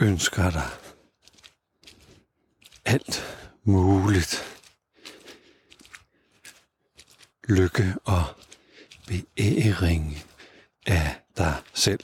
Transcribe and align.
ønsker 0.00 0.50
dig 0.50 0.70
alt 2.84 3.22
muligt 3.64 4.60
lykke 7.48 7.94
og 8.04 8.22
beæring 9.08 10.16
af 10.86 11.20
dig 11.38 11.54
selv 11.74 12.00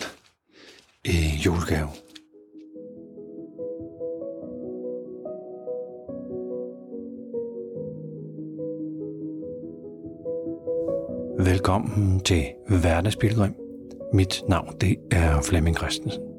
i 1.04 1.40
julegave. 1.44 1.88
Velkommen 11.38 12.20
til 12.20 12.44
Hverdagspilgrim. 12.68 13.54
Mit 14.12 14.42
navn 14.48 14.80
det 14.80 14.96
er 15.10 15.42
Flemming 15.42 15.76
Christensen. 15.76 16.33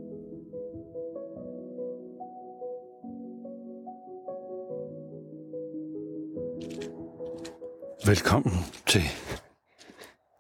Velkommen 8.06 8.66
til 8.88 9.04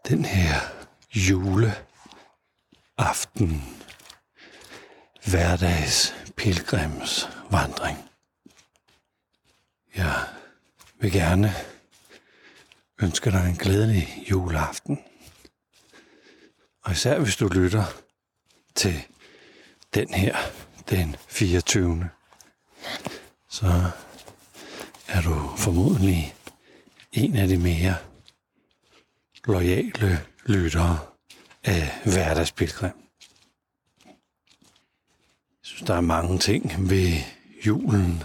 den 0.08 0.26
her 0.26 0.60
juleaften 1.16 1.82
hverdags 5.30 6.16
pilgrimsvandring. 6.38 7.98
Jeg 9.96 10.28
vil 11.00 11.12
gerne 11.12 11.54
ønske 13.02 13.32
dig 13.32 13.50
en 13.50 13.56
glædelig 13.56 14.26
juleaften. 14.32 15.00
Og 16.84 16.92
især 16.92 17.20
hvis 17.20 17.36
du 17.36 17.48
lytter 17.48 17.86
til 18.76 19.04
den 19.94 20.14
her, 20.14 20.36
den 20.90 21.16
24. 21.28 22.10
Så 23.50 23.92
er 25.08 25.22
du 25.22 25.56
formodentlig 25.58 26.36
en 27.16 27.36
af 27.36 27.48
de 27.48 27.58
mere 27.58 27.96
lojale 29.46 30.26
lyttere 30.46 31.00
af 31.64 32.02
hverdagspilgrim. 32.04 32.92
Jeg 34.06 34.14
synes, 35.62 35.82
der 35.88 35.96
er 35.96 36.02
mange 36.02 36.40
ting 36.40 36.90
ved 36.90 37.14
julen, 37.66 38.24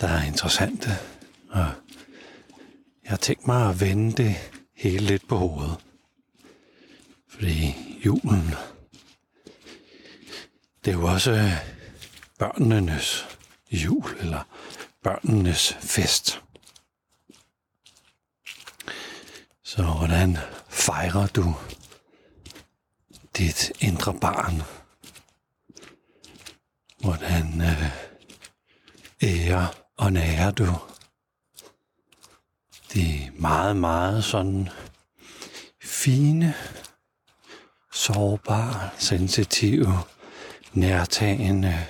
der 0.00 0.08
er 0.08 0.22
interessante, 0.22 0.90
og 1.50 1.66
jeg 3.04 3.10
har 3.10 3.16
tænkt 3.16 3.46
mig 3.46 3.68
at 3.68 3.80
vende 3.80 4.22
det 4.22 4.36
hele 4.74 5.06
lidt 5.06 5.28
på 5.28 5.36
hovedet. 5.36 5.76
Fordi 7.28 7.74
julen, 8.06 8.54
det 10.84 10.90
er 10.90 10.98
jo 10.98 11.06
også 11.06 11.50
børnenes 12.38 13.26
jul, 13.70 14.16
eller 14.20 14.48
børnenes 15.02 15.76
fest. 15.80 16.44
Så 19.64 19.82
hvordan 19.82 20.36
fejrer 20.68 21.26
du 21.26 21.54
dit 23.36 23.72
indre 23.80 24.14
barn? 24.14 24.62
Hvordan 27.00 27.60
øh, 27.60 27.90
ærer 29.22 29.66
og 29.96 30.12
nærer 30.12 30.50
du 30.50 30.66
de 32.94 33.30
meget, 33.34 33.76
meget 33.76 34.24
sådan 34.24 34.68
fine, 35.82 36.54
sårbare, 37.92 38.90
sensitive, 38.98 39.98
nærtagende, 40.72 41.86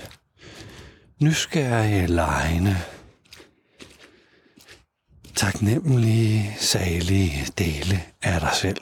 nysgerrige, 1.21 2.07
lejende, 2.07 2.77
taknemmelige, 5.35 6.57
salige 6.59 7.47
dele 7.59 8.05
af 8.23 8.41
dig 8.41 8.51
selv. 8.55 8.81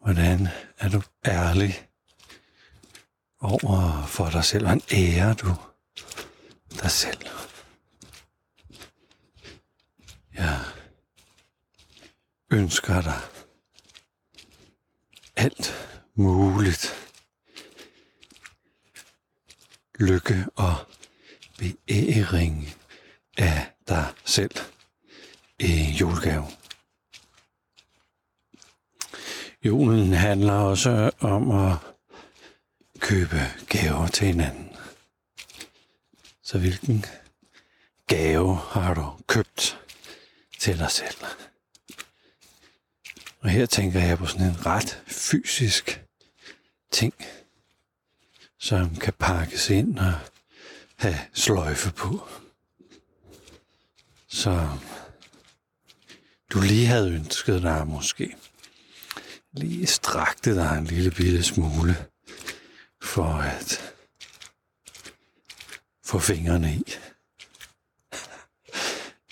Hvordan 0.00 0.48
er 0.78 0.88
du 0.88 1.02
ærlig 1.26 1.88
over 3.40 4.06
for 4.06 4.30
dig 4.30 4.44
selv? 4.44 4.64
Hvordan 4.64 4.82
ærer 4.92 5.34
du 5.34 5.54
dig 6.82 6.90
selv? 6.90 7.26
Jeg 10.34 10.60
ønsker 12.50 13.02
dig 13.02 13.20
alt 15.36 15.74
muligt 16.14 16.94
lykke 19.98 20.46
og 20.56 20.74
beæring 21.58 22.81
selv 24.32 24.56
i 25.58 25.96
julegave. 26.00 26.46
Julen 29.64 30.12
handler 30.12 30.52
også 30.52 31.10
om 31.20 31.50
at 31.50 31.76
købe 32.98 33.40
gaver 33.68 34.06
til 34.06 34.26
hinanden. 34.26 34.76
Så 36.42 36.58
hvilken 36.58 37.04
gave 38.06 38.56
har 38.56 38.94
du 38.94 39.18
købt 39.26 39.80
til 40.58 40.78
dig 40.78 40.90
selv? 40.90 41.24
Og 43.40 43.50
her 43.50 43.66
tænker 43.66 44.00
jeg 44.00 44.18
på 44.18 44.26
sådan 44.26 44.46
en 44.46 44.66
ret 44.66 45.02
fysisk 45.06 46.04
ting, 46.90 47.14
som 48.58 48.96
kan 48.96 49.12
pakkes 49.12 49.70
ind 49.70 49.98
og 49.98 50.14
have 50.96 51.18
sløjfe 51.32 51.92
på. 51.92 52.28
Så 54.42 54.68
du 56.52 56.60
lige 56.60 56.86
havde 56.86 57.12
ønsket 57.12 57.62
dig 57.62 57.86
måske 57.86 58.36
lige 59.52 59.86
strakte 59.86 60.54
dig 60.54 60.78
en 60.78 60.84
lille 60.84 61.10
bitte 61.10 61.42
smule 61.42 62.06
for 63.02 63.24
at 63.24 63.94
få 66.04 66.18
fingrene 66.18 66.74
i. 66.74 66.84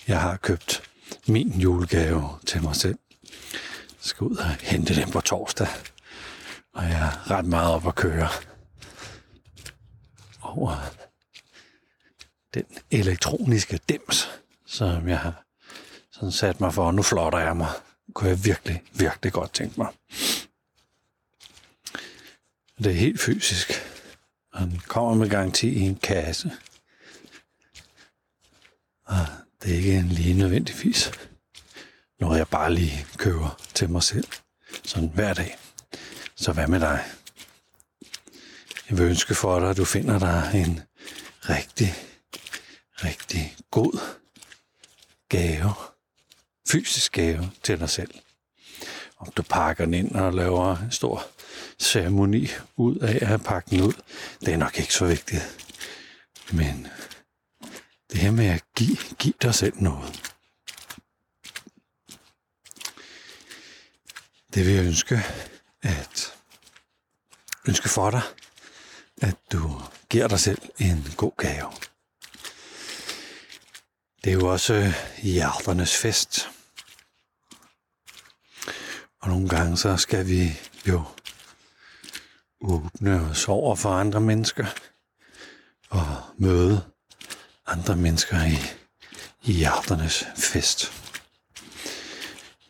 Jeg 0.07 0.21
har 0.21 0.37
købt 0.37 0.89
min 1.27 1.49
julegave 1.49 2.39
til 2.45 2.63
mig 2.63 2.75
selv. 2.75 2.99
Jeg 3.71 3.99
skal 3.99 4.25
ud 4.25 4.37
og 4.37 4.49
hente 4.49 4.95
den 4.95 5.11
på 5.11 5.21
torsdag. 5.21 5.67
Og 6.73 6.83
jeg 6.83 7.07
er 7.07 7.31
ret 7.31 7.45
meget 7.45 7.73
op 7.73 7.87
at 7.87 7.95
køre 7.95 8.29
over 10.41 10.77
den 12.53 12.65
elektroniske 12.91 13.79
dims, 13.89 14.40
som 14.71 15.07
jeg 15.07 15.19
har 15.19 15.45
sådan 16.11 16.31
sat 16.31 16.61
mig 16.61 16.73
for. 16.73 16.91
Nu 16.91 17.03
flotter 17.03 17.39
jeg 17.39 17.57
mig. 17.57 17.69
Det 18.07 18.13
kunne 18.13 18.29
jeg 18.29 18.45
virkelig, 18.45 18.83
virkelig 18.91 19.33
godt 19.33 19.53
tænke 19.53 19.73
mig. 19.77 19.87
Det 22.77 22.85
er 22.85 22.91
helt 22.91 23.21
fysisk. 23.21 23.71
Han 24.53 24.81
kommer 24.87 25.13
med 25.13 25.29
garanti 25.29 25.69
i 25.69 25.79
en 25.79 25.95
kasse. 25.95 26.51
Og 29.05 29.27
det 29.63 29.71
er 29.71 29.75
ikke 29.75 29.93
en 29.93 30.07
lige 30.07 30.33
nødvendigvis 30.33 31.11
noget, 32.19 32.37
jeg 32.37 32.47
bare 32.47 32.73
lige 32.73 33.05
køber 33.17 33.61
til 33.73 33.89
mig 33.89 34.03
selv. 34.03 34.27
Sådan 34.83 35.09
hver 35.09 35.33
dag. 35.33 35.57
Så 36.35 36.53
hvad 36.53 36.67
med 36.67 36.79
dig? 36.79 37.05
Jeg 38.89 38.97
vil 38.97 39.05
ønske 39.05 39.35
for 39.35 39.59
dig, 39.59 39.69
at 39.69 39.77
du 39.77 39.85
finder 39.85 40.19
dig 40.19 40.51
en 40.55 40.81
rigtig, 41.49 41.93
rigtig 43.03 43.55
god 43.71 44.20
gave. 45.31 45.73
Fysisk 46.69 47.11
gave 47.11 47.51
til 47.63 47.79
dig 47.79 47.89
selv. 47.89 48.13
Om 49.17 49.31
du 49.31 49.43
pakker 49.43 49.85
den 49.85 49.93
ind 49.93 50.15
og 50.15 50.33
laver 50.33 50.77
en 50.77 50.91
stor 50.91 51.27
ceremoni 51.79 52.47
ud 52.75 52.95
af 52.97 53.33
at 53.33 53.43
pakke 53.43 53.69
den 53.69 53.81
ud, 53.81 53.93
det 54.39 54.53
er 54.53 54.57
nok 54.57 54.79
ikke 54.79 54.93
så 54.93 55.05
vigtigt. 55.05 55.67
Men 56.51 56.87
det 58.11 58.19
her 58.19 58.31
med 58.31 58.45
at 58.45 58.63
give, 58.75 58.97
give 59.19 59.33
dig 59.41 59.55
selv 59.55 59.73
noget. 59.77 60.33
Det 64.53 64.65
vil 64.65 64.73
jeg 64.73 64.85
ønske, 64.85 65.19
at 65.81 66.33
ønske 67.67 67.89
for 67.89 68.11
dig, 68.11 68.21
at 69.21 69.35
du 69.51 69.81
giver 70.09 70.27
dig 70.27 70.39
selv 70.39 70.61
en 70.79 71.13
god 71.17 71.31
gave. 71.37 71.71
Det 74.23 74.29
er 74.29 74.33
jo 74.33 74.51
også 74.51 74.73
øh, 74.73 74.93
hjerternes 75.23 75.97
fest. 75.97 76.49
Og 79.21 79.29
nogle 79.29 79.49
gange 79.49 79.77
så 79.77 79.97
skal 79.97 80.27
vi 80.27 80.59
jo 80.87 81.03
åbne 82.61 83.21
os 83.21 83.47
over 83.47 83.75
for 83.75 83.89
andre 83.89 84.21
mennesker 84.21 84.65
og 85.89 86.05
møde 86.37 86.83
andre 87.65 87.95
mennesker 87.95 88.43
i, 88.43 88.57
i 89.43 89.53
hjerternes 89.53 90.25
fest. 90.35 90.93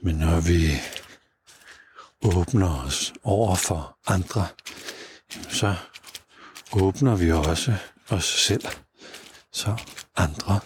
Men 0.01 0.15
når 0.15 0.39
vi 0.39 0.81
åbner 2.21 2.85
os 2.85 3.13
over 3.23 3.55
for 3.55 3.97
andre 4.07 4.47
så 5.49 5.75
åbner 6.73 7.15
vi 7.15 7.31
også 7.31 7.75
os 8.09 8.25
selv, 8.25 8.65
så 9.51 9.77
andre 10.15 10.59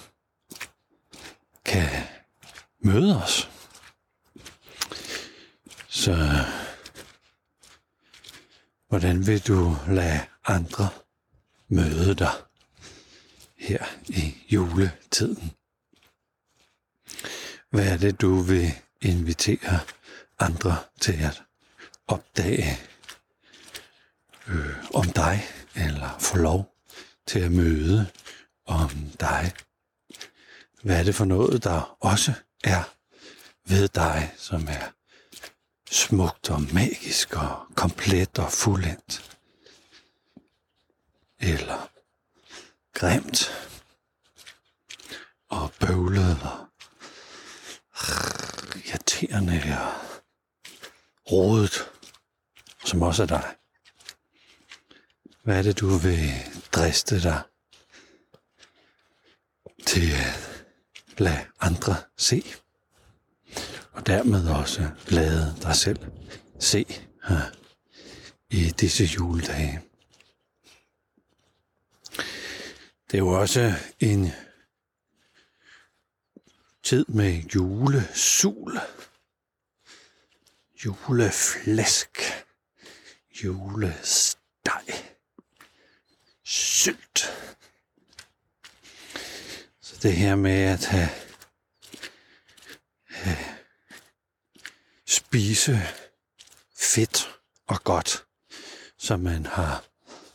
møde 2.85 3.23
os. 3.23 3.49
Så 5.89 6.15
hvordan 8.87 9.27
vil 9.27 9.47
du 9.47 9.77
lade 9.87 10.19
andre 10.45 10.89
møde 11.67 12.15
dig 12.15 12.31
her 13.57 13.85
i 14.07 14.35
juletiden? 14.49 15.51
Hvad 17.69 17.87
er 17.87 17.97
det, 17.97 18.21
du 18.21 18.41
vil 18.41 18.71
invitere 19.01 19.79
andre 20.39 20.77
til 21.01 21.13
at 21.13 21.43
opdage 22.07 22.79
øh, 24.47 24.75
om 24.93 25.05
dig, 25.09 25.43
eller 25.75 26.17
få 26.19 26.37
lov 26.37 26.75
til 27.27 27.39
at 27.39 27.51
møde 27.51 28.07
om 28.65 28.89
dig? 29.19 29.53
Hvad 30.83 30.99
er 30.99 31.03
det 31.03 31.15
for 31.15 31.25
noget, 31.25 31.63
der 31.63 31.97
også 31.99 32.33
er 32.65 32.83
ved 33.65 33.87
dig, 33.87 34.33
som 34.37 34.67
er 34.67 34.91
smukt 35.91 36.49
og 36.49 36.61
magisk 36.73 37.33
og 37.33 37.65
komplet 37.75 38.39
og 38.39 38.51
fuldendt? 38.51 39.37
Eller 41.39 41.89
grimt 42.93 43.51
og 45.49 45.71
bøvlet 45.79 46.39
og 46.43 46.67
irriterende 48.85 49.61
og 49.79 50.21
rodet, 51.31 51.91
som 52.85 53.01
også 53.01 53.23
er 53.23 53.27
dig. 53.27 53.55
Hvad 55.43 55.57
er 55.57 55.61
det, 55.63 55.79
du 55.79 55.87
vil 55.87 56.29
driste 56.71 57.23
dig 57.23 57.41
til 59.85 60.11
at 60.11 60.54
lade 61.17 61.45
andre 61.59 61.95
se? 62.17 62.43
Og 63.91 64.07
dermed 64.07 64.49
også 64.49 64.91
lade 65.07 65.55
dig 65.61 65.75
selv 65.75 65.99
se 66.59 66.85
her 67.23 67.51
i 68.49 68.69
disse 68.69 69.03
juledage. 69.03 69.81
Det 73.11 73.13
er 73.13 73.17
jo 73.17 73.29
også 73.29 73.73
en 73.99 74.31
tid 76.83 77.05
med 77.05 77.43
julesul, 77.55 78.79
juleflæsk, 80.85 82.19
julesteg, 83.43 84.85
sylt. 86.43 87.31
Det 90.01 90.13
her 90.13 90.35
med 90.35 90.51
at 90.51 90.85
have, 90.85 91.09
have 93.09 93.37
spise 95.07 95.79
fedt 96.77 97.29
og 97.67 97.83
godt, 97.83 98.25
som 98.97 99.19
man 99.19 99.45
har 99.45 99.83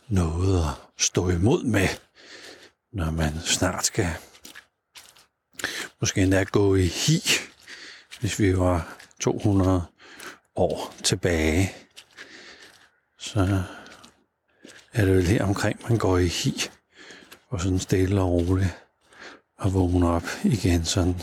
noget 0.07 0.59
at 0.59 1.03
stå 1.03 1.29
imod 1.29 1.63
med, 1.63 1.87
når 2.93 3.11
man 3.11 3.39
snart 3.41 3.85
skal 3.85 4.09
måske 5.99 6.21
endda 6.21 6.43
gå 6.43 6.75
i 6.75 6.85
hi, 6.85 7.21
hvis 8.19 8.39
vi 8.39 8.57
var 8.57 8.97
200 9.19 9.83
år 10.55 10.95
tilbage. 11.03 11.75
Så 13.19 13.63
er 14.93 15.05
det 15.05 15.15
vel 15.15 15.27
her 15.27 15.43
omkring, 15.43 15.81
man 15.89 15.97
går 15.97 16.17
i 16.17 16.27
hi, 16.27 16.61
og 17.49 17.61
sådan 17.61 17.79
stille 17.79 18.21
og 18.21 18.29
roligt, 18.31 18.77
og 19.61 19.73
vågne 19.73 20.09
op 20.09 20.23
igen 20.43 20.85
sådan 20.85 21.21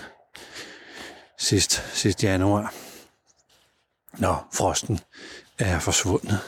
sidst, 1.39 1.83
sidst 1.95 2.25
januar, 2.25 2.75
når 4.19 4.49
frosten 4.53 5.01
er 5.59 5.79
forsvundet. 5.79 6.41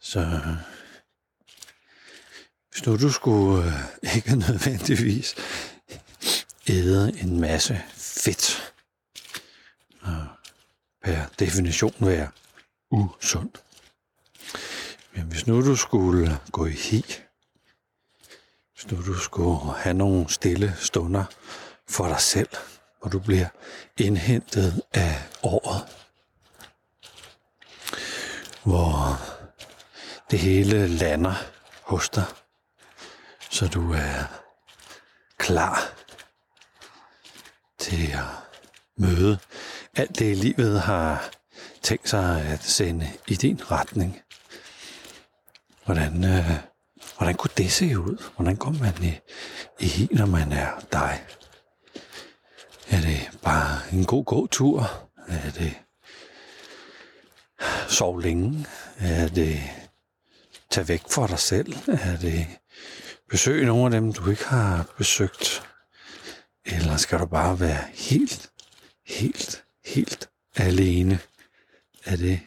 Så 0.00 0.40
hvis 2.70 2.86
nu 2.86 2.96
du 2.96 3.12
skulle 3.12 3.66
øh, 3.66 4.16
ikke 4.16 4.36
nødvendigvis 4.36 5.34
æde 6.68 7.20
en 7.20 7.40
masse 7.40 7.82
fedt. 7.94 8.72
Og 10.00 10.26
per 11.04 11.26
definition 11.38 11.94
være 12.00 12.28
usund. 12.90 13.50
Men 15.12 15.22
hvis 15.22 15.46
nu 15.46 15.66
du 15.66 15.76
skulle 15.76 16.40
gå 16.52 16.66
i 16.66 16.72
hi, 16.72 17.04
hvis 18.84 18.92
nu 18.92 19.12
du 19.12 19.18
skulle 19.18 19.72
have 19.76 19.94
nogle 19.94 20.28
stille 20.28 20.74
stunder 20.78 21.24
for 21.88 22.08
dig 22.08 22.20
selv, 22.20 22.48
hvor 23.00 23.10
du 23.10 23.18
bliver 23.18 23.48
indhentet 23.98 24.82
af 24.92 25.22
året, 25.42 25.86
hvor 28.64 29.20
det 30.30 30.38
hele 30.38 30.88
lander 30.88 31.34
hos 31.82 32.08
dig, 32.08 32.24
så 33.50 33.68
du 33.68 33.92
er 33.92 34.42
klar 35.38 35.92
til 37.78 38.10
at 38.12 38.24
møde 38.96 39.38
alt 39.96 40.18
det, 40.18 40.36
livet 40.36 40.80
har 40.80 41.30
tænkt 41.82 42.08
sig 42.08 42.42
at 42.42 42.62
sende 42.62 43.12
i 43.28 43.34
din 43.34 43.70
retning. 43.70 44.20
Hvordan, 45.84 46.24
øh, 46.24 46.73
hvordan 47.16 47.34
kunne 47.34 47.50
det 47.56 47.72
se 47.72 47.98
ud? 47.98 48.30
Hvordan 48.36 48.56
går 48.56 48.70
man 48.70 48.94
i, 49.02 49.20
i 49.80 50.08
når 50.10 50.26
man 50.26 50.52
er 50.52 50.80
dig? 50.92 51.24
Er 52.90 53.00
det 53.00 53.30
bare 53.42 53.80
en 53.92 54.04
god 54.04 54.24
gåtur? 54.24 55.08
Er 55.28 55.50
det 55.50 55.74
sov 57.88 58.20
længe? 58.20 58.66
Er 58.98 59.28
det 59.28 59.60
tage 60.70 60.88
væk 60.88 61.02
for 61.10 61.26
dig 61.26 61.38
selv? 61.38 61.74
Er 61.88 62.16
det 62.16 62.46
besøge 63.28 63.66
nogle 63.66 63.84
af 63.84 63.90
dem, 63.90 64.12
du 64.12 64.30
ikke 64.30 64.44
har 64.44 64.86
besøgt? 64.98 65.62
Eller 66.66 66.96
skal 66.96 67.18
du 67.18 67.26
bare 67.26 67.60
være 67.60 67.84
helt, 67.94 68.50
helt, 69.06 69.64
helt 69.84 70.28
alene 70.56 71.18
Er 72.04 72.16
det, 72.16 72.40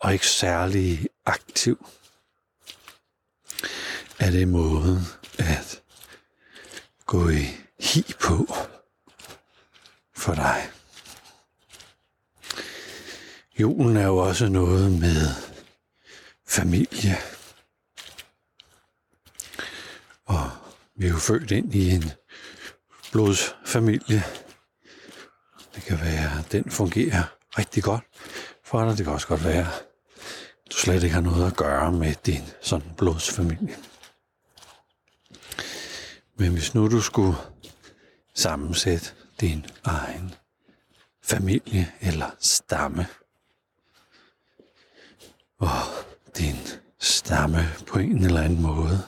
og 0.00 0.12
ikke 0.12 0.26
særlig 0.26 1.06
aktiv? 1.26 1.86
Er 4.22 4.30
det 4.30 4.48
måden 4.48 4.98
at 5.38 5.82
gå 7.06 7.28
i 7.28 7.46
hi 7.80 8.12
på 8.20 8.54
for 10.16 10.34
dig? 10.34 10.70
Julen 13.60 13.96
er 13.96 14.06
jo 14.06 14.16
også 14.16 14.48
noget 14.48 14.92
med 14.92 15.26
familie. 16.48 17.16
Og 20.26 20.50
vi 20.96 21.06
er 21.06 21.10
jo 21.10 21.18
født 21.18 21.50
ind 21.50 21.74
i 21.74 21.90
en 21.90 22.10
blodsfamilie. 23.12 24.22
Det 25.74 25.82
kan 25.82 26.00
være, 26.00 26.38
at 26.38 26.52
den 26.52 26.70
fungerer 26.70 27.22
rigtig 27.58 27.82
godt 27.82 28.04
for 28.64 28.84
dig. 28.84 28.96
Det 28.96 29.04
kan 29.04 29.14
også 29.14 29.26
godt 29.26 29.44
være, 29.44 29.66
at 29.66 30.72
du 30.72 30.76
slet 30.76 31.02
ikke 31.02 31.14
har 31.14 31.20
noget 31.22 31.46
at 31.46 31.56
gøre 31.56 31.92
med 31.92 32.14
din 32.26 32.44
sådan 32.60 32.92
blodsfamilie. 32.96 33.76
Men 36.36 36.52
hvis 36.52 36.74
nu 36.74 36.88
du 36.88 37.00
skulle 37.00 37.36
sammensætte 38.34 39.10
din 39.40 39.66
egen 39.84 40.34
familie 41.22 41.92
eller 42.00 42.30
stamme, 42.38 43.06
og 45.58 45.78
din 46.38 46.56
stamme 46.98 47.58
på 47.88 47.98
en 47.98 48.24
eller 48.24 48.40
anden 48.40 48.62
måde 48.62 49.02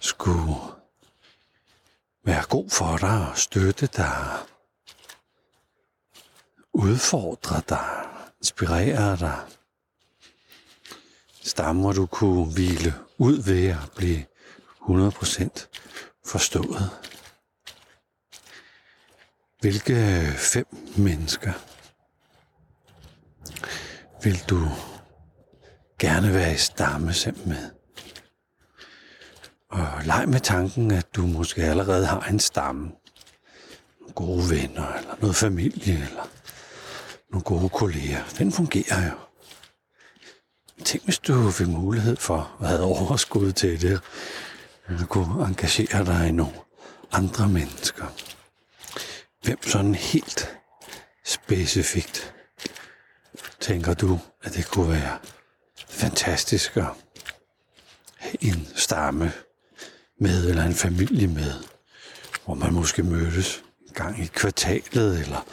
skulle 0.00 0.56
være 2.24 2.44
god 2.48 2.70
for 2.70 2.96
dig 2.96 3.28
og 3.30 3.38
støtte 3.38 3.86
dig, 3.86 4.38
udfordre 6.72 7.62
dig, 7.68 8.08
inspirere 8.40 9.16
dig. 9.16 9.38
Stammer 11.42 11.92
du 11.92 12.06
kunne 12.06 12.52
hvile 12.52 12.94
ud 13.18 13.42
ved 13.42 13.66
at 13.68 13.90
blive 13.96 14.24
100% 14.80 15.66
forstået. 16.26 16.90
Hvilke 19.60 20.22
fem 20.36 20.66
mennesker 20.96 21.52
vil 24.22 24.44
du 24.50 24.68
gerne 25.98 26.34
være 26.34 26.52
i 26.54 26.56
stamme 26.56 27.14
sammen 27.14 27.48
med? 27.48 27.70
Og 29.70 30.04
leg 30.04 30.28
med 30.28 30.40
tanken, 30.40 30.90
at 30.90 31.14
du 31.16 31.26
måske 31.26 31.62
allerede 31.62 32.06
har 32.06 32.20
en 32.20 32.40
stamme. 32.40 32.92
Nogle 34.00 34.14
gode 34.14 34.50
venner, 34.50 34.92
eller 34.94 35.14
noget 35.20 35.36
familie, 35.36 35.94
eller 35.94 36.28
nogle 37.30 37.44
gode 37.44 37.68
kolleger. 37.68 38.24
Den 38.38 38.52
fungerer 38.52 39.10
jo. 39.10 39.14
Tænk, 40.84 41.04
hvis 41.04 41.18
du 41.18 41.50
fik 41.50 41.66
mulighed 41.66 42.16
for 42.16 42.56
at 42.60 42.68
have 42.68 42.80
overskud 42.80 43.52
til 43.52 43.82
det, 43.82 44.00
at 44.86 45.08
kunne 45.08 45.46
engagere 45.46 46.04
dig 46.04 46.28
i 46.28 46.32
nogle 46.32 46.54
andre 47.12 47.48
mennesker. 47.48 48.06
Hvem 49.42 49.62
sådan 49.62 49.94
helt 49.94 50.58
specifikt 51.24 52.34
tænker 53.60 53.94
du, 53.94 54.20
at 54.42 54.52
det 54.52 54.68
kunne 54.68 54.88
være 54.88 55.18
fantastisk 55.88 56.76
at 56.76 56.86
have 58.16 58.44
en 58.44 58.68
stamme 58.74 59.32
med, 60.20 60.48
eller 60.48 60.64
en 60.64 60.74
familie 60.74 61.26
med, 61.26 61.52
hvor 62.44 62.54
man 62.54 62.72
måske 62.72 63.02
mødes 63.02 63.62
en 63.88 63.94
gang 63.94 64.22
i 64.22 64.26
kvartalet, 64.26 65.20
eller 65.20 65.46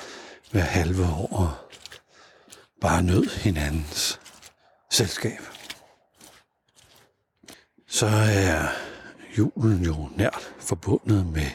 hver 0.51 0.61
halve 0.61 1.05
år, 1.05 1.27
og 1.31 1.53
bare 2.81 3.03
nød 3.03 3.29
hinandens 3.29 4.19
selskab. 4.91 5.39
Så 7.87 8.05
er 8.07 8.67
julen 9.37 9.85
jo 9.85 10.09
nært 10.15 10.53
forbundet 10.59 11.25
med 11.25 11.51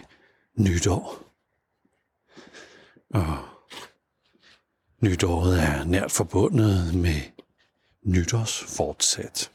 nytår. 0.55 1.23
Og 3.11 3.39
nytåret 5.01 5.63
er 5.63 5.85
nært 5.85 6.13
forbundet 6.13 6.95
med 6.95 7.21
nytårsfortsæt. 8.03 9.51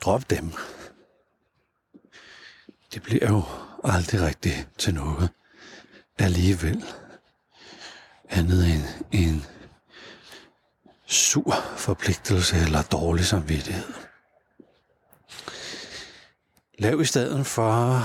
Drop 0.00 0.30
dem. 0.30 0.52
Det 2.94 3.02
bliver 3.02 3.28
jo 3.28 3.42
aldrig 3.84 4.20
rigtigt 4.20 4.68
til 4.78 4.94
noget 4.94 5.30
alligevel. 6.18 6.84
Andet 8.28 8.74
end 8.74 8.82
en 9.12 9.44
sur 11.06 11.54
forpligtelse 11.76 12.56
eller 12.56 12.82
dårlig 12.82 13.24
samvittighed. 13.24 14.09
Lav 16.80 17.00
i 17.00 17.04
stedet 17.04 17.46
for 17.46 18.02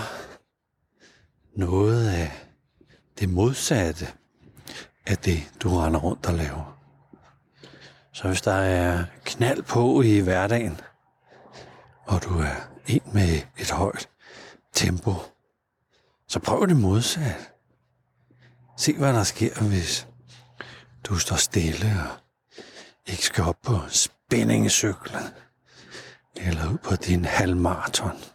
noget 1.58 2.10
af 2.10 2.32
det 3.20 3.30
modsatte 3.30 4.08
af 5.06 5.18
det, 5.18 5.52
du 5.60 5.70
render 5.70 6.00
rundt 6.00 6.26
og 6.26 6.34
laver. 6.34 6.80
Så 8.14 8.28
hvis 8.28 8.42
der 8.42 8.54
er 8.54 9.06
knald 9.24 9.64
på 9.64 10.02
i 10.02 10.20
hverdagen, 10.20 10.82
og 12.06 12.24
du 12.24 12.40
er 12.40 12.56
en 12.88 13.02
med 13.14 13.42
et 13.58 13.72
højt 13.72 14.10
tempo, 14.74 15.14
så 16.28 16.40
prøv 16.40 16.68
det 16.68 16.78
modsat. 16.78 17.52
Se, 18.78 18.98
hvad 18.98 19.14
der 19.14 19.24
sker, 19.24 19.62
hvis 19.62 20.08
du 21.04 21.16
står 21.16 21.36
stille 21.36 21.88
og 22.10 22.18
ikke 23.08 23.24
skal 23.24 23.44
op 23.44 23.62
på 23.64 23.80
spændingscyklen 23.88 25.24
eller 26.36 26.72
ud 26.72 26.78
på 26.78 26.96
din 26.96 27.26
halvmarathon. 27.26 28.35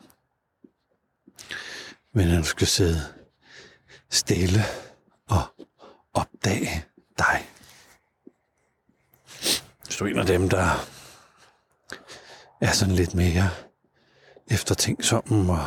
Men 2.12 2.37
du 2.37 2.45
skal 2.45 2.67
sidde 2.67 3.14
stille 4.11 4.62
og 5.29 5.43
opdage 6.14 6.85
dig. 7.19 7.50
Hvis 9.85 9.97
du 9.99 10.05
er 10.05 10.09
en 10.09 10.19
af 10.19 10.26
dem, 10.26 10.49
der 10.49 10.87
er 12.61 12.73
sådan 12.73 12.95
lidt 12.95 13.14
mere 13.14 13.50
eftertænksom 14.50 15.50
og 15.50 15.67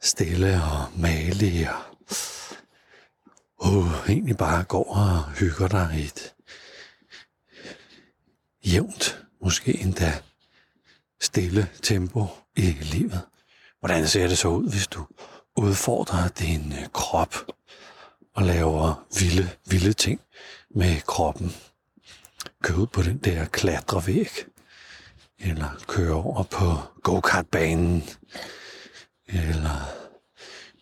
stille 0.00 0.62
og 0.62 1.00
malig 1.00 1.70
og 1.70 1.96
uh, 3.58 4.08
egentlig 4.08 4.36
bare 4.36 4.64
går 4.64 4.96
og 4.96 5.30
hygger 5.30 5.68
dig 5.68 5.94
i 5.98 6.04
et 6.04 6.34
jævnt, 8.64 9.24
måske 9.40 9.80
endda 9.80 10.22
stille 11.20 11.68
tempo 11.82 12.26
i 12.56 12.62
livet. 12.70 13.22
Hvordan 13.86 14.08
ser 14.08 14.26
det 14.28 14.38
så 14.38 14.48
ud, 14.48 14.70
hvis 14.70 14.86
du 14.86 15.06
udfordrer 15.56 16.28
din 16.28 16.72
øh, 16.72 16.88
krop 16.92 17.34
og 18.34 18.42
laver 18.42 19.06
vilde, 19.18 19.50
vilde 19.66 19.92
ting 19.92 20.20
med 20.70 21.00
kroppen? 21.00 21.52
Kør 22.62 22.74
ud 22.74 22.86
på 22.86 23.02
den 23.02 23.18
der 23.18 23.44
klatrevæg, 23.44 24.28
eller 25.38 25.84
køre 25.88 26.14
over 26.14 26.42
på 26.42 26.72
go-kart-banen, 27.02 28.04
eller 29.26 29.88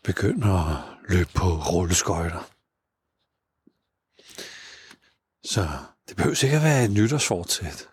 begynder 0.05 0.71
at 0.71 0.83
løbe 1.09 1.31
på 1.35 1.45
rulleskøjter. 1.45 2.51
Så 5.45 5.69
det 6.09 6.17
behøver 6.17 6.45
ikke 6.45 6.57
at 6.57 6.63
være 6.63 6.85
et 6.85 6.91
nytårsfortsæt. 6.91 7.89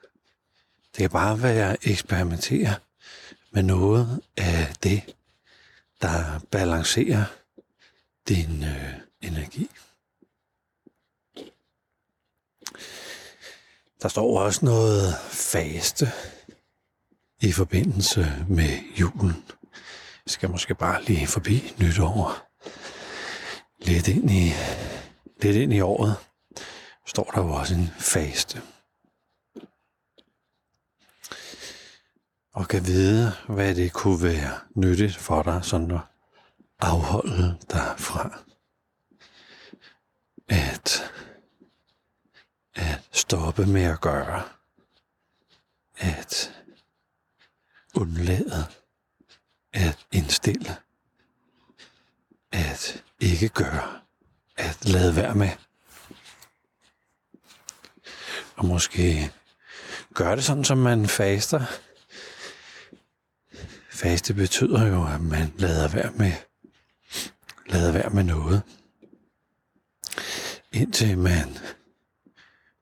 Det 0.91 0.97
kan 0.97 1.09
bare 1.09 1.41
være 1.41 1.71
at 1.71 1.77
eksperimentere 1.83 2.75
med 3.51 3.63
noget 3.63 4.21
af 4.37 4.73
det, 4.83 5.15
der 6.01 6.39
balancerer 6.51 7.23
din 8.27 8.63
øh, 8.63 8.93
energi. 9.21 9.69
Der 14.01 14.07
står 14.07 14.39
også 14.39 14.65
noget 14.65 15.15
faste 15.29 16.07
i 17.41 17.51
forbindelse 17.51 18.45
med 18.49 18.79
julen. 18.99 19.45
Jeg 20.25 20.31
skal 20.31 20.49
måske 20.49 20.75
bare 20.75 21.03
lige 21.03 21.27
forbi 21.27 21.73
nytår. 21.79 22.47
Lidt 23.79 24.07
ind 24.07 24.31
i, 24.31 24.51
lidt 25.41 25.55
ind 25.55 25.73
i 25.73 25.79
året 25.79 26.15
står 27.05 27.31
der 27.35 27.41
jo 27.41 27.53
også 27.53 27.73
en 27.73 27.89
faste. 27.99 28.61
Og 32.53 32.67
kan 32.67 32.85
vide, 32.85 33.31
hvad 33.47 33.75
det 33.75 33.93
kunne 33.93 34.23
være 34.23 34.59
nyttigt 34.75 35.17
for 35.17 35.43
dig, 35.43 35.65
sådan 35.65 35.91
at 35.91 35.99
afholde 36.79 37.57
dig 37.71 37.95
fra. 37.97 38.39
At, 40.47 41.11
at 42.75 43.07
stoppe 43.11 43.65
med 43.65 43.83
at 43.83 44.01
gøre. 44.01 44.43
At 45.97 46.53
undlade. 47.95 48.65
At 49.73 49.97
indstille. 50.11 50.75
At 52.51 53.03
ikke 53.19 53.49
gøre. 53.49 53.99
At 54.57 54.85
lade 54.85 55.15
være 55.15 55.35
med 55.35 55.49
og 58.61 58.67
måske 58.67 59.31
gøre 60.13 60.35
det 60.35 60.43
sådan, 60.43 60.63
som 60.63 60.77
man 60.77 61.07
faster. 61.07 61.65
Faste 64.01 64.33
betyder 64.33 64.87
jo, 64.87 65.07
at 65.13 65.21
man 65.21 65.53
lader 65.57 65.87
være 65.87 66.11
med, 66.11 66.31
lader 67.67 67.91
være 67.91 68.09
med 68.09 68.23
noget. 68.23 68.61
Indtil 70.71 71.17
man 71.17 71.57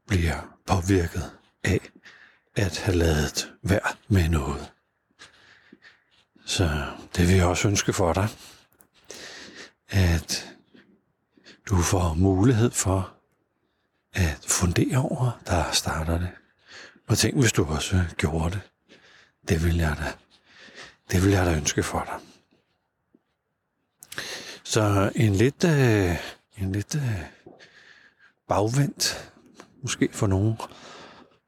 bliver 0.08 0.58
påvirket 0.66 1.32
af 1.64 1.90
at 2.56 2.78
have 2.78 2.98
lavet 2.98 3.54
være 3.64 3.96
med 4.08 4.30
noget. 4.30 4.72
Så 6.46 6.86
det 7.16 7.28
vil 7.28 7.36
jeg 7.36 7.46
også 7.46 7.68
ønske 7.68 7.94
for 7.94 8.14
dig, 8.14 8.28
at 9.88 10.56
du 11.70 11.82
får 11.82 12.14
mulighed 12.14 12.72
for 12.72 13.14
at 14.14 14.46
fundere 14.48 14.98
over, 14.98 15.42
der 15.48 15.72
starter 15.72 16.20
det. 16.20 16.30
Og 17.08 17.18
tænk, 17.18 17.40
hvis 17.40 17.54
du 17.54 17.66
også 17.66 18.06
gjorde 18.18 18.52
det. 18.52 18.62
Det 19.50 19.64
vil 19.64 19.78
jeg 19.78 19.98
da, 19.98 20.14
det 21.12 21.24
vil 21.24 21.32
jeg 21.32 21.46
da 21.46 21.56
ønske 21.56 21.84
for 21.84 22.04
dig. 22.04 22.20
Så 24.63 25.12
en 25.16 25.36
lidt, 25.36 25.63
øh, 25.63 26.16
en 26.58 26.72
lidt 26.72 26.96
øh, 26.96 27.22
bagvendt, 28.48 29.32
måske 29.82 30.10
for 30.12 30.28
nogen, 30.28 30.58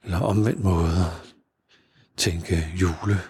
eller 0.03 0.19
omvendt 0.19 0.63
måde 0.63 0.87
at 0.87 1.33
tænke 2.17 2.67
jule 2.81 3.21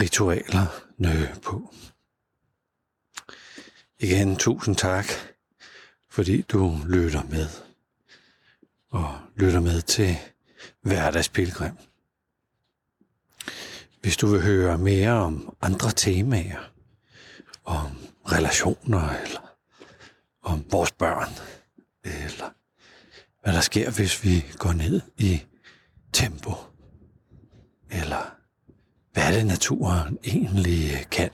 ritualer 0.00 0.66
nø 0.98 1.26
på. 1.42 1.74
Igen, 3.98 4.36
tusind 4.36 4.76
tak, 4.76 5.06
fordi 6.10 6.42
du 6.42 6.78
lytter 6.88 7.22
med 7.22 7.48
og 8.90 9.20
lytter 9.36 9.60
med 9.60 9.82
til 9.82 10.16
Hverdagspilgrim. 10.80 11.76
Hvis 14.06 14.16
du 14.16 14.26
vil 14.26 14.42
høre 14.42 14.78
mere 14.78 15.10
om 15.10 15.56
andre 15.62 15.90
temaer, 15.90 16.70
om 17.64 17.98
relationer, 18.32 19.10
eller 19.24 19.56
om 20.42 20.64
vores 20.70 20.92
børn, 20.92 21.28
eller 22.04 22.50
hvad 23.42 23.54
der 23.54 23.60
sker, 23.60 23.90
hvis 23.90 24.24
vi 24.24 24.44
går 24.58 24.72
ned 24.72 25.00
i 25.18 25.42
tempo, 26.12 26.52
eller 27.90 28.36
hvad 29.12 29.32
det 29.32 29.46
naturen 29.46 30.18
egentlig 30.24 31.06
kan, 31.10 31.30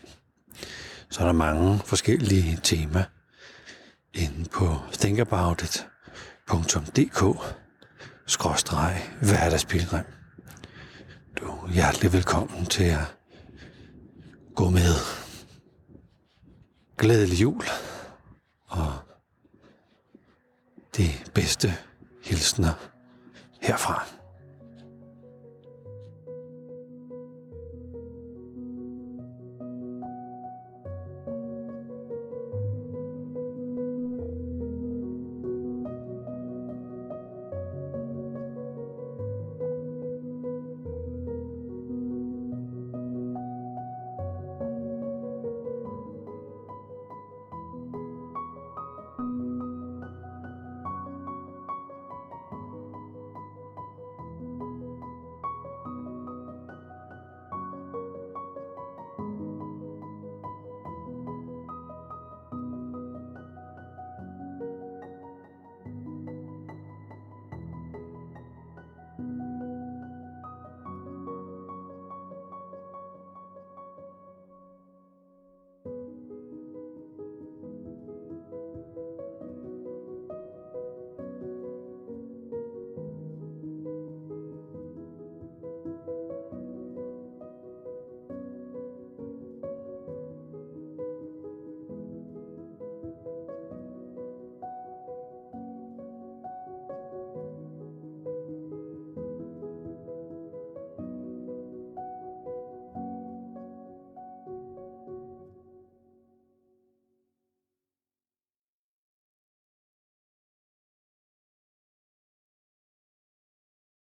så 1.11 1.21
er 1.21 1.25
der 1.25 1.33
mange 1.33 1.81
forskellige 1.85 2.61
temaer 2.63 3.05
inde 4.15 4.49
på 4.49 4.79
thinkaboutit.dk 4.93 7.25
skråstreg 8.27 9.11
hverdagspilgrim. 9.21 10.22
Du 11.43 11.69
hjertelig 11.73 12.13
velkommen 12.13 12.67
til 12.67 12.85
at 12.85 13.17
gå 14.55 14.71
med. 14.71 14.95
Glædelig 16.97 17.41
jul 17.41 17.65
og 18.69 18.93
de 20.97 21.09
bedste 21.35 21.69
hilsner 22.25 22.73
herfra. 23.61 24.22